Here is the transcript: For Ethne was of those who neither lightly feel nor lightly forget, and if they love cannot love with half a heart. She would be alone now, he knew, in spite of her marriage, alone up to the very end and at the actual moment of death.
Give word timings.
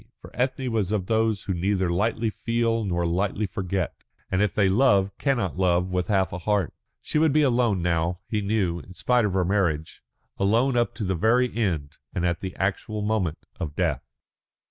For 0.19 0.31
Ethne 0.33 0.71
was 0.71 0.91
of 0.91 1.05
those 1.05 1.43
who 1.43 1.53
neither 1.53 1.91
lightly 1.91 2.31
feel 2.31 2.83
nor 2.83 3.05
lightly 3.05 3.45
forget, 3.45 3.93
and 4.31 4.41
if 4.41 4.51
they 4.51 4.67
love 4.67 5.15
cannot 5.19 5.59
love 5.59 5.91
with 5.91 6.07
half 6.07 6.33
a 6.33 6.39
heart. 6.39 6.73
She 7.03 7.19
would 7.19 7.31
be 7.31 7.43
alone 7.43 7.83
now, 7.83 8.17
he 8.27 8.41
knew, 8.41 8.79
in 8.79 8.95
spite 8.95 9.25
of 9.25 9.33
her 9.33 9.45
marriage, 9.45 10.01
alone 10.39 10.75
up 10.75 10.95
to 10.95 11.03
the 11.03 11.13
very 11.13 11.55
end 11.55 11.99
and 12.15 12.25
at 12.25 12.39
the 12.39 12.55
actual 12.55 13.03
moment 13.03 13.45
of 13.59 13.75
death. 13.75 14.17